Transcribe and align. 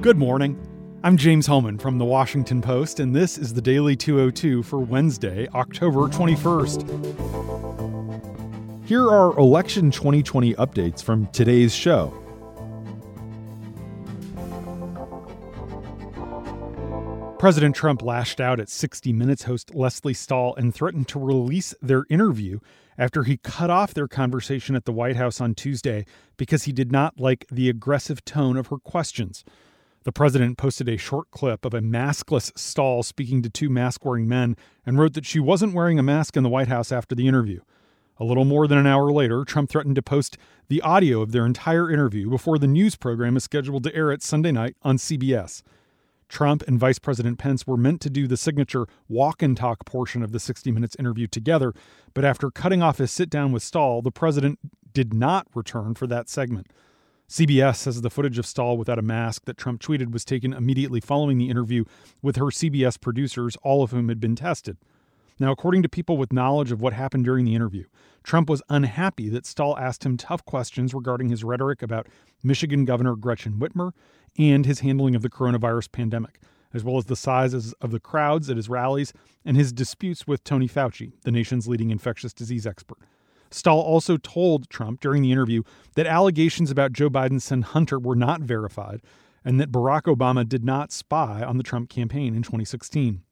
Good 0.00 0.16
morning. 0.16 0.56
I'm 1.02 1.16
James 1.16 1.48
Hohmann 1.48 1.76
from 1.76 1.98
the 1.98 2.04
Washington 2.04 2.62
Post, 2.62 3.00
and 3.00 3.16
this 3.16 3.36
is 3.36 3.52
the 3.52 3.60
Daily 3.60 3.96
202 3.96 4.62
for 4.62 4.78
Wednesday, 4.78 5.48
October 5.56 6.02
21st. 6.02 8.86
Here 8.86 9.10
are 9.10 9.36
election 9.36 9.90
2020 9.90 10.54
updates 10.54 11.02
from 11.02 11.26
today's 11.32 11.74
show. 11.74 12.14
President 17.40 17.74
Trump 17.74 18.00
lashed 18.00 18.40
out 18.40 18.60
at 18.60 18.68
60 18.68 19.12
Minutes 19.12 19.42
host 19.42 19.74
Lesley 19.74 20.14
Stahl 20.14 20.54
and 20.54 20.72
threatened 20.72 21.08
to 21.08 21.18
release 21.18 21.74
their 21.82 22.04
interview 22.08 22.60
after 22.96 23.24
he 23.24 23.38
cut 23.38 23.68
off 23.68 23.94
their 23.94 24.06
conversation 24.06 24.76
at 24.76 24.84
the 24.84 24.92
White 24.92 25.16
House 25.16 25.40
on 25.40 25.56
Tuesday 25.56 26.04
because 26.36 26.62
he 26.64 26.72
did 26.72 26.92
not 26.92 27.18
like 27.18 27.46
the 27.50 27.68
aggressive 27.68 28.24
tone 28.24 28.56
of 28.56 28.68
her 28.68 28.78
questions. 28.78 29.44
The 30.04 30.12
president 30.12 30.58
posted 30.58 30.88
a 30.88 30.96
short 30.96 31.30
clip 31.30 31.64
of 31.64 31.74
a 31.74 31.80
maskless 31.80 32.56
Stahl 32.56 33.02
speaking 33.02 33.42
to 33.42 33.50
two 33.50 33.68
mask 33.68 34.04
wearing 34.04 34.28
men 34.28 34.56
and 34.86 34.98
wrote 34.98 35.14
that 35.14 35.26
she 35.26 35.40
wasn't 35.40 35.74
wearing 35.74 35.98
a 35.98 36.02
mask 36.02 36.36
in 36.36 36.42
the 36.42 36.48
White 36.48 36.68
House 36.68 36.92
after 36.92 37.14
the 37.14 37.26
interview. 37.26 37.60
A 38.20 38.24
little 38.24 38.44
more 38.44 38.66
than 38.66 38.78
an 38.78 38.86
hour 38.86 39.12
later, 39.12 39.44
Trump 39.44 39.70
threatened 39.70 39.94
to 39.96 40.02
post 40.02 40.36
the 40.68 40.82
audio 40.82 41.20
of 41.20 41.32
their 41.32 41.46
entire 41.46 41.90
interview 41.90 42.28
before 42.28 42.58
the 42.58 42.66
news 42.66 42.96
program 42.96 43.36
is 43.36 43.44
scheduled 43.44 43.84
to 43.84 43.94
air 43.94 44.10
it 44.10 44.22
Sunday 44.22 44.50
night 44.50 44.76
on 44.82 44.96
CBS. 44.96 45.62
Trump 46.28 46.62
and 46.66 46.78
Vice 46.78 46.98
President 46.98 47.38
Pence 47.38 47.66
were 47.66 47.76
meant 47.76 48.00
to 48.02 48.10
do 48.10 48.26
the 48.26 48.36
signature 48.36 48.86
walk 49.08 49.42
and 49.42 49.56
talk 49.56 49.84
portion 49.84 50.22
of 50.22 50.32
the 50.32 50.40
60 50.40 50.70
Minutes 50.72 50.96
interview 50.98 51.26
together, 51.26 51.72
but 52.12 52.24
after 52.24 52.50
cutting 52.50 52.82
off 52.82 52.98
his 52.98 53.10
sit 53.10 53.30
down 53.30 53.52
with 53.52 53.62
Stahl, 53.62 54.02
the 54.02 54.10
president 54.10 54.58
did 54.92 55.14
not 55.14 55.46
return 55.54 55.94
for 55.94 56.06
that 56.06 56.28
segment. 56.28 56.66
CBS 57.28 57.76
says 57.76 58.00
the 58.00 58.08
footage 58.08 58.38
of 58.38 58.46
Stahl 58.46 58.78
without 58.78 58.98
a 58.98 59.02
mask 59.02 59.44
that 59.44 59.58
Trump 59.58 59.82
tweeted 59.82 60.12
was 60.12 60.24
taken 60.24 60.54
immediately 60.54 60.98
following 60.98 61.36
the 61.36 61.50
interview 61.50 61.84
with 62.22 62.36
her 62.36 62.46
CBS 62.46 62.98
producers, 62.98 63.54
all 63.62 63.82
of 63.82 63.90
whom 63.90 64.08
had 64.08 64.18
been 64.18 64.34
tested. 64.34 64.78
Now, 65.38 65.52
according 65.52 65.82
to 65.82 65.90
people 65.90 66.16
with 66.16 66.32
knowledge 66.32 66.72
of 66.72 66.80
what 66.80 66.94
happened 66.94 67.26
during 67.26 67.44
the 67.44 67.54
interview, 67.54 67.84
Trump 68.22 68.48
was 68.48 68.62
unhappy 68.70 69.28
that 69.28 69.44
Stahl 69.44 69.76
asked 69.78 70.04
him 70.04 70.16
tough 70.16 70.42
questions 70.46 70.94
regarding 70.94 71.28
his 71.28 71.44
rhetoric 71.44 71.82
about 71.82 72.08
Michigan 72.42 72.86
Governor 72.86 73.14
Gretchen 73.14 73.58
Whitmer 73.58 73.92
and 74.38 74.64
his 74.64 74.80
handling 74.80 75.14
of 75.14 75.20
the 75.20 75.30
coronavirus 75.30 75.92
pandemic, 75.92 76.40
as 76.72 76.82
well 76.82 76.96
as 76.96 77.04
the 77.04 77.14
sizes 77.14 77.74
of 77.74 77.90
the 77.90 78.00
crowds 78.00 78.48
at 78.48 78.56
his 78.56 78.70
rallies 78.70 79.12
and 79.44 79.56
his 79.56 79.70
disputes 79.70 80.26
with 80.26 80.44
Tony 80.44 80.66
Fauci, 80.66 81.12
the 81.24 81.30
nation's 81.30 81.68
leading 81.68 81.90
infectious 81.90 82.32
disease 82.32 82.66
expert. 82.66 82.98
Stahl 83.50 83.80
also 83.80 84.16
told 84.16 84.68
Trump 84.68 85.00
during 85.00 85.22
the 85.22 85.32
interview 85.32 85.62
that 85.94 86.06
allegations 86.06 86.70
about 86.70 86.92
Joe 86.92 87.08
Biden's 87.08 87.44
son 87.44 87.62
Hunter 87.62 87.98
were 87.98 88.16
not 88.16 88.40
verified 88.40 89.00
and 89.44 89.60
that 89.60 89.72
Barack 89.72 90.02
Obama 90.02 90.46
did 90.46 90.64
not 90.64 90.92
spy 90.92 91.42
on 91.42 91.56
the 91.56 91.62
Trump 91.62 91.88
campaign 91.88 92.34
in 92.34 92.42
2016. 92.42 93.22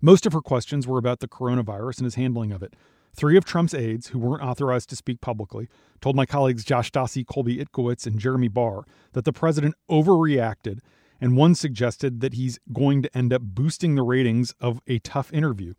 Most 0.00 0.26
of 0.26 0.32
her 0.32 0.40
questions 0.40 0.86
were 0.86 0.98
about 0.98 1.20
the 1.20 1.28
coronavirus 1.28 1.98
and 1.98 2.04
his 2.04 2.16
handling 2.16 2.52
of 2.52 2.62
it. 2.62 2.74
Three 3.14 3.36
of 3.36 3.44
Trump's 3.44 3.74
aides, 3.74 4.08
who 4.08 4.18
weren't 4.18 4.42
authorized 4.42 4.88
to 4.90 4.96
speak 4.96 5.20
publicly, 5.20 5.68
told 6.00 6.16
my 6.16 6.26
colleagues 6.26 6.64
Josh 6.64 6.90
Dawsey, 6.92 7.24
Colby 7.24 7.58
Itkowitz, 7.58 8.06
and 8.06 8.18
Jeremy 8.18 8.48
Barr 8.48 8.84
that 9.12 9.24
the 9.24 9.32
president 9.32 9.74
overreacted, 9.90 10.80
and 11.20 11.36
one 11.36 11.54
suggested 11.54 12.20
that 12.20 12.34
he's 12.34 12.58
going 12.72 13.02
to 13.02 13.16
end 13.16 13.32
up 13.32 13.42
boosting 13.42 13.94
the 13.94 14.02
ratings 14.02 14.54
of 14.60 14.80
a 14.86 14.98
tough 15.00 15.32
interview. 15.32 15.74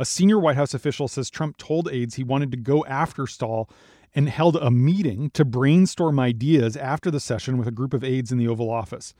A 0.00 0.06
senior 0.06 0.38
White 0.38 0.56
House 0.56 0.72
official 0.72 1.08
says 1.08 1.28
Trump 1.28 1.58
told 1.58 1.86
aides 1.92 2.14
he 2.14 2.24
wanted 2.24 2.50
to 2.52 2.56
go 2.56 2.86
after 2.86 3.26
Stahl 3.26 3.68
and 4.14 4.30
held 4.30 4.56
a 4.56 4.70
meeting 4.70 5.28
to 5.32 5.44
brainstorm 5.44 6.18
ideas 6.18 6.74
after 6.74 7.10
the 7.10 7.20
session 7.20 7.58
with 7.58 7.68
a 7.68 7.70
group 7.70 7.92
of 7.92 8.02
aides 8.02 8.32
in 8.32 8.38
the 8.38 8.48
Oval 8.48 8.70
Office. 8.70 9.12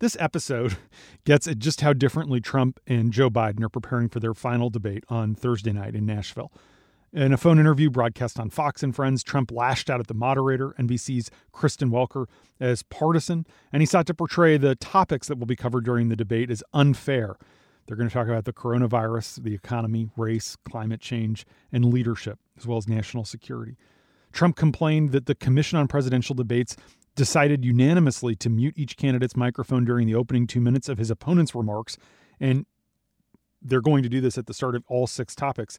This 0.00 0.16
episode 0.18 0.76
gets 1.24 1.46
at 1.46 1.60
just 1.60 1.82
how 1.82 1.92
differently 1.92 2.40
Trump 2.40 2.80
and 2.88 3.12
Joe 3.12 3.30
Biden 3.30 3.62
are 3.62 3.68
preparing 3.68 4.08
for 4.08 4.18
their 4.18 4.34
final 4.34 4.68
debate 4.68 5.04
on 5.08 5.36
Thursday 5.36 5.72
night 5.72 5.94
in 5.94 6.04
Nashville. 6.04 6.50
In 7.12 7.32
a 7.32 7.36
phone 7.36 7.60
interview 7.60 7.88
broadcast 7.88 8.40
on 8.40 8.50
Fox 8.50 8.82
and 8.82 8.96
Friends, 8.96 9.22
Trump 9.22 9.52
lashed 9.52 9.88
out 9.88 10.00
at 10.00 10.08
the 10.08 10.14
moderator, 10.14 10.70
NBC's 10.70 11.30
Kristen 11.52 11.92
Welker, 11.92 12.26
as 12.58 12.82
partisan, 12.82 13.46
and 13.72 13.80
he 13.80 13.86
sought 13.86 14.08
to 14.08 14.14
portray 14.14 14.56
the 14.56 14.74
topics 14.74 15.28
that 15.28 15.38
will 15.38 15.46
be 15.46 15.54
covered 15.54 15.84
during 15.84 16.08
the 16.08 16.16
debate 16.16 16.50
as 16.50 16.64
unfair 16.72 17.36
they're 17.86 17.96
going 17.96 18.08
to 18.08 18.12
talk 18.12 18.28
about 18.28 18.44
the 18.44 18.52
coronavirus, 18.52 19.42
the 19.42 19.54
economy, 19.54 20.08
race, 20.16 20.56
climate 20.64 21.00
change, 21.00 21.46
and 21.72 21.84
leadership, 21.84 22.38
as 22.58 22.66
well 22.66 22.78
as 22.78 22.88
national 22.88 23.24
security. 23.24 23.76
Trump 24.32 24.56
complained 24.56 25.12
that 25.12 25.26
the 25.26 25.34
Commission 25.34 25.78
on 25.78 25.86
Presidential 25.86 26.34
Debates 26.34 26.76
decided 27.14 27.64
unanimously 27.64 28.34
to 28.34 28.50
mute 28.50 28.74
each 28.76 28.96
candidate's 28.96 29.36
microphone 29.36 29.84
during 29.84 30.06
the 30.06 30.14
opening 30.14 30.46
two 30.46 30.60
minutes 30.60 30.88
of 30.88 30.98
his 30.98 31.10
opponent's 31.10 31.54
remarks, 31.54 31.96
and 32.40 32.66
they're 33.62 33.80
going 33.80 34.02
to 34.02 34.08
do 34.08 34.20
this 34.20 34.36
at 34.36 34.46
the 34.46 34.54
start 34.54 34.74
of 34.74 34.82
all 34.88 35.06
six 35.06 35.34
topics. 35.34 35.78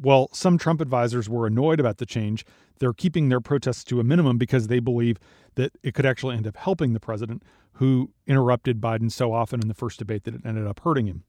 Well, 0.00 0.28
some 0.32 0.58
Trump 0.58 0.80
advisors 0.80 1.28
were 1.28 1.46
annoyed 1.46 1.78
about 1.78 1.98
the 1.98 2.06
change. 2.06 2.44
They're 2.80 2.92
keeping 2.92 3.28
their 3.28 3.40
protests 3.40 3.84
to 3.84 4.00
a 4.00 4.04
minimum 4.04 4.38
because 4.38 4.66
they 4.66 4.80
believe 4.80 5.18
that 5.54 5.72
it 5.84 5.94
could 5.94 6.04
actually 6.04 6.36
end 6.36 6.48
up 6.48 6.56
helping 6.56 6.92
the 6.92 7.00
president, 7.00 7.44
who 7.74 8.10
interrupted 8.26 8.80
Biden 8.80 9.10
so 9.10 9.32
often 9.32 9.60
in 9.60 9.68
the 9.68 9.74
first 9.74 9.98
debate 9.98 10.24
that 10.24 10.34
it 10.34 10.42
ended 10.44 10.66
up 10.66 10.80
hurting 10.80 11.06
him. 11.06 11.24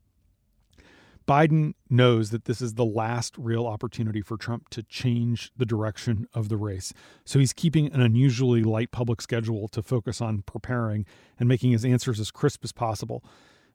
Biden 1.27 1.73
knows 1.89 2.29
that 2.29 2.45
this 2.45 2.61
is 2.61 2.75
the 2.75 2.85
last 2.85 3.35
real 3.37 3.65
opportunity 3.65 4.21
for 4.21 4.37
Trump 4.37 4.69
to 4.69 4.83
change 4.83 5.51
the 5.57 5.65
direction 5.65 6.27
of 6.33 6.49
the 6.49 6.57
race. 6.57 6.93
So 7.23 7.39
he's 7.39 7.53
keeping 7.53 7.91
an 7.91 8.01
unusually 8.01 8.63
light 8.63 8.91
public 8.91 9.21
schedule 9.21 9.67
to 9.69 9.81
focus 9.81 10.21
on 10.21 10.43
preparing 10.43 11.05
and 11.39 11.49
making 11.49 11.71
his 11.71 11.83
answers 11.83 12.19
as 12.19 12.29
crisp 12.29 12.63
as 12.63 12.71
possible. 12.71 13.23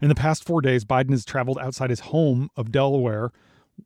In 0.00 0.09
the 0.09 0.15
past 0.15 0.44
four 0.44 0.60
days, 0.60 0.84
Biden 0.84 1.10
has 1.10 1.25
traveled 1.25 1.59
outside 1.59 1.91
his 1.91 2.00
home 2.00 2.50
of 2.56 2.71
Delaware 2.71 3.33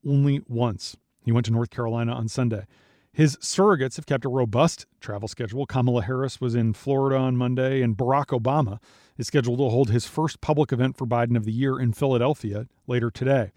only 0.07 0.43
once. 0.47 0.97
He 1.25 1.33
went 1.33 1.47
to 1.47 1.53
North 1.53 1.71
Carolina 1.71 2.13
on 2.13 2.29
Sunday. 2.29 2.67
His 3.13 3.37
surrogates 3.37 3.97
have 3.97 4.07
kept 4.07 4.25
a 4.25 4.29
robust 4.29 4.87
travel 5.01 5.29
schedule. 5.29 5.67
Kamala 5.67 6.03
Harris 6.03 6.41
was 6.41 6.55
in 6.55 6.75
Florida 6.75 7.17
on 7.17 7.37
Monday, 7.37 7.81
and 7.81 7.97
Barack 7.97 8.39
Obama 8.39 8.81
is 9.19 9.27
scheduled 9.27 9.59
to 9.59 9.69
hold 9.69 9.91
his 9.91 10.07
first 10.07 10.41
public 10.41 10.73
event 10.73 10.97
for 10.97 11.07
Biden 11.07 11.37
of 11.37 11.45
the 11.45 11.53
year 11.53 11.79
in 11.79 11.93
Philadelphia 11.93 12.67
later 12.87 13.11
today. 13.11 13.53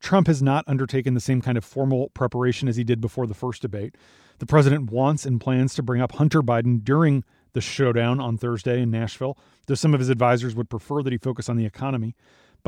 Trump 0.00 0.26
has 0.26 0.42
not 0.42 0.64
undertaken 0.66 1.14
the 1.14 1.20
same 1.20 1.42
kind 1.42 1.58
of 1.58 1.64
formal 1.64 2.10
preparation 2.10 2.68
as 2.68 2.76
he 2.76 2.84
did 2.84 3.00
before 3.00 3.26
the 3.26 3.34
first 3.34 3.62
debate. 3.62 3.96
The 4.38 4.46
president 4.46 4.90
wants 4.90 5.26
and 5.26 5.40
plans 5.40 5.74
to 5.74 5.82
bring 5.82 6.00
up 6.00 6.12
Hunter 6.12 6.42
Biden 6.42 6.84
during 6.84 7.24
the 7.52 7.60
showdown 7.60 8.20
on 8.20 8.38
Thursday 8.38 8.80
in 8.80 8.90
Nashville, 8.90 9.36
though 9.66 9.74
some 9.74 9.94
of 9.94 10.00
his 10.00 10.08
advisors 10.08 10.54
would 10.54 10.70
prefer 10.70 11.02
that 11.02 11.12
he 11.12 11.18
focus 11.18 11.48
on 11.48 11.56
the 11.56 11.66
economy. 11.66 12.14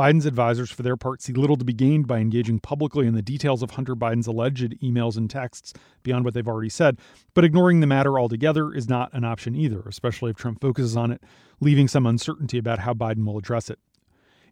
Biden's 0.00 0.24
advisors, 0.24 0.70
for 0.70 0.82
their 0.82 0.96
part, 0.96 1.20
see 1.20 1.34
little 1.34 1.58
to 1.58 1.64
be 1.64 1.74
gained 1.74 2.06
by 2.06 2.20
engaging 2.20 2.58
publicly 2.58 3.06
in 3.06 3.12
the 3.12 3.20
details 3.20 3.62
of 3.62 3.72
Hunter 3.72 3.94
Biden's 3.94 4.26
alleged 4.26 4.80
emails 4.80 5.18
and 5.18 5.28
texts 5.28 5.74
beyond 6.02 6.24
what 6.24 6.32
they've 6.32 6.48
already 6.48 6.70
said. 6.70 6.96
But 7.34 7.44
ignoring 7.44 7.80
the 7.80 7.86
matter 7.86 8.18
altogether 8.18 8.72
is 8.72 8.88
not 8.88 9.12
an 9.12 9.24
option 9.24 9.54
either, 9.54 9.82
especially 9.82 10.30
if 10.30 10.38
Trump 10.38 10.62
focuses 10.62 10.96
on 10.96 11.10
it, 11.10 11.22
leaving 11.60 11.86
some 11.86 12.06
uncertainty 12.06 12.56
about 12.56 12.78
how 12.78 12.94
Biden 12.94 13.26
will 13.26 13.36
address 13.36 13.68
it. 13.68 13.78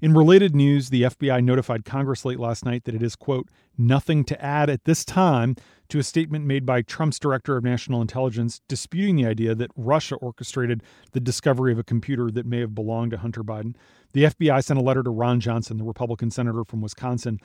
In 0.02 0.12
related 0.12 0.54
news, 0.54 0.90
the 0.90 1.04
FBI 1.04 1.42
notified 1.42 1.86
Congress 1.86 2.26
late 2.26 2.38
last 2.38 2.66
night 2.66 2.84
that 2.84 2.94
it 2.94 3.02
is, 3.02 3.16
quote, 3.16 3.48
nothing 3.78 4.24
to 4.24 4.44
add 4.44 4.68
at 4.68 4.84
this 4.84 5.02
time 5.02 5.56
to 5.88 5.98
a 5.98 6.02
statement 6.02 6.44
made 6.44 6.66
by 6.66 6.82
Trump's 6.82 7.18
director 7.18 7.56
of 7.56 7.64
national 7.64 8.02
intelligence 8.02 8.60
disputing 8.68 9.16
the 9.16 9.26
idea 9.26 9.54
that 9.54 9.70
Russia 9.76 10.16
orchestrated 10.16 10.82
the 11.12 11.20
discovery 11.20 11.72
of 11.72 11.78
a 11.78 11.84
computer 11.84 12.30
that 12.30 12.46
may 12.46 12.60
have 12.60 12.74
belonged 12.74 13.10
to 13.12 13.18
Hunter 13.18 13.42
Biden. 13.42 13.74
The 14.12 14.24
FBI 14.24 14.62
sent 14.62 14.78
a 14.78 14.82
letter 14.82 15.02
to 15.02 15.10
Ron 15.10 15.40
Johnson, 15.40 15.78
the 15.78 15.84
Republican 15.84 16.30
senator 16.30 16.64
from 16.64 16.80
Wisconsin, 16.80 17.40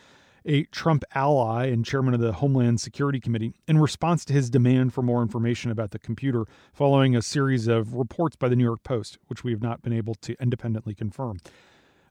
a 0.46 0.64
Trump 0.66 1.04
ally 1.16 1.68
and 1.68 1.86
chairman 1.86 2.14
of 2.14 2.20
the 2.20 2.34
Homeland 2.34 2.81
Security 2.81 3.20
Committee, 3.20 3.54
in 3.68 3.78
response 3.78 4.26
to 4.26 4.34
his 4.34 4.50
demand 4.50 4.94
for 4.94 5.02
more 5.02 5.22
information 5.22 5.72
about 5.72 5.92
the 5.92 6.00
computer 6.00 6.46
following 6.74 7.16
a 7.16 7.22
series 7.22 7.68
of 7.68 7.94
reports 7.94 8.36
by 8.36 8.50
the 8.50 8.56
New 8.56 8.63
York 8.63 8.84
Post, 8.84 9.18
which 9.28 9.44
we 9.44 9.51
have 9.51 9.62
not 9.62 9.81
been 9.81 9.94
able 9.94 10.16
to 10.16 10.36
independently 10.42 10.94
confirm. 10.94 11.38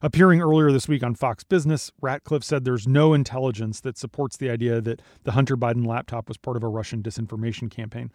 Appearing 0.03 0.41
earlier 0.41 0.69
this 0.69 0.89
week 0.89 1.01
on 1.01 1.15
Fox 1.15 1.45
Business, 1.45 1.89
Ratcliffe 2.01 2.43
said 2.43 2.65
there's 2.65 2.85
no 2.85 3.13
intelligence 3.13 3.79
that 3.79 3.97
supports 3.97 4.35
the 4.35 4.49
idea 4.49 4.81
that 4.81 5.01
the 5.23 5.31
Hunter 5.31 5.55
Biden 5.55 5.87
laptop 5.87 6.27
was 6.27 6.35
part 6.35 6.57
of 6.57 6.63
a 6.63 6.67
Russian 6.67 7.01
disinformation 7.01 7.71
campaign. 7.71 8.11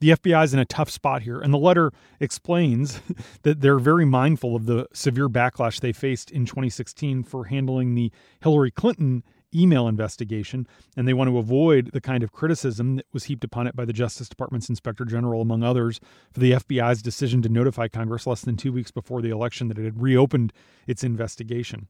The 0.00 0.10
FBI 0.10 0.44
is 0.44 0.52
in 0.52 0.60
a 0.60 0.66
tough 0.66 0.90
spot 0.90 1.22
here, 1.22 1.40
and 1.40 1.52
the 1.52 1.58
letter 1.58 1.92
explains 2.20 3.00
that 3.42 3.62
they're 3.62 3.78
very 3.78 4.04
mindful 4.04 4.54
of 4.54 4.66
the 4.66 4.86
severe 4.92 5.30
backlash 5.30 5.80
they 5.80 5.92
faced 5.92 6.30
in 6.30 6.44
2016 6.44 7.22
for 7.22 7.46
handling 7.46 7.94
the 7.94 8.12
Hillary 8.42 8.70
Clinton 8.70 9.24
email 9.54 9.88
investigation, 9.88 10.66
and 10.96 11.06
they 11.06 11.14
want 11.14 11.28
to 11.28 11.38
avoid 11.38 11.90
the 11.92 12.00
kind 12.00 12.22
of 12.22 12.32
criticism 12.32 12.96
that 12.96 13.06
was 13.12 13.24
heaped 13.24 13.44
upon 13.44 13.66
it 13.66 13.76
by 13.76 13.84
the 13.84 13.92
Justice 13.92 14.28
Department's 14.28 14.68
Inspector 14.68 15.04
General, 15.04 15.42
among 15.42 15.62
others, 15.62 16.00
for 16.32 16.40
the 16.40 16.52
FBI's 16.52 17.02
decision 17.02 17.42
to 17.42 17.48
notify 17.48 17.88
Congress 17.88 18.26
less 18.26 18.42
than 18.42 18.56
two 18.56 18.72
weeks 18.72 18.90
before 18.90 19.22
the 19.22 19.30
election 19.30 19.68
that 19.68 19.78
it 19.78 19.84
had 19.84 20.00
reopened 20.00 20.52
its 20.86 21.04
investigation. 21.04 21.88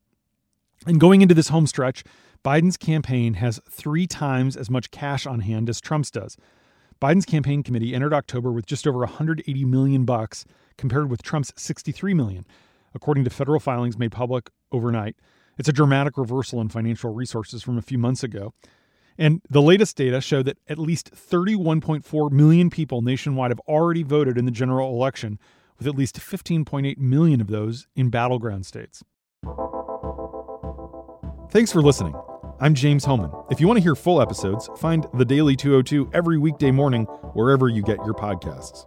And 0.86 0.98
going 0.98 1.20
into 1.20 1.34
this 1.34 1.48
home 1.48 1.66
stretch, 1.66 2.04
Biden's 2.42 2.78
campaign 2.78 3.34
has 3.34 3.60
three 3.68 4.06
times 4.06 4.56
as 4.56 4.70
much 4.70 4.90
cash 4.90 5.26
on 5.26 5.40
hand 5.40 5.68
as 5.68 5.80
Trump's 5.80 6.10
does. 6.10 6.38
Biden's 7.00 7.26
campaign 7.26 7.62
committee 7.62 7.94
entered 7.94 8.14
October 8.14 8.50
with 8.50 8.66
just 8.66 8.86
over 8.86 9.00
180 9.00 9.64
million 9.64 10.04
bucks 10.04 10.44
compared 10.76 11.10
with 11.10 11.22
Trump's 11.22 11.52
63 11.56 12.14
million, 12.14 12.46
according 12.94 13.24
to 13.24 13.30
federal 13.30 13.60
filings 13.60 13.98
made 13.98 14.12
public 14.12 14.50
overnight. 14.72 15.16
It's 15.60 15.68
a 15.68 15.74
dramatic 15.74 16.16
reversal 16.16 16.62
in 16.62 16.70
financial 16.70 17.12
resources 17.12 17.62
from 17.62 17.76
a 17.76 17.82
few 17.82 17.98
months 17.98 18.22
ago. 18.22 18.54
And 19.18 19.42
the 19.50 19.60
latest 19.60 19.94
data 19.94 20.22
show 20.22 20.42
that 20.42 20.56
at 20.70 20.78
least 20.78 21.12
31.4 21.14 22.32
million 22.32 22.70
people 22.70 23.02
nationwide 23.02 23.50
have 23.50 23.60
already 23.68 24.02
voted 24.02 24.38
in 24.38 24.46
the 24.46 24.52
general 24.52 24.88
election, 24.88 25.38
with 25.76 25.86
at 25.86 25.94
least 25.94 26.18
15.8 26.18 26.96
million 26.96 27.42
of 27.42 27.48
those 27.48 27.86
in 27.94 28.08
battleground 28.08 28.64
states. 28.64 29.04
Thanks 31.50 31.70
for 31.70 31.82
listening. 31.82 32.14
I'm 32.58 32.74
James 32.74 33.04
Hohmann. 33.04 33.30
If 33.50 33.60
you 33.60 33.66
want 33.66 33.76
to 33.76 33.82
hear 33.82 33.94
full 33.94 34.22
episodes, 34.22 34.70
find 34.78 35.06
The 35.12 35.26
Daily 35.26 35.56
202 35.56 36.08
every 36.14 36.38
weekday 36.38 36.70
morning 36.70 37.04
wherever 37.34 37.68
you 37.68 37.82
get 37.82 37.98
your 38.06 38.14
podcasts. 38.14 38.86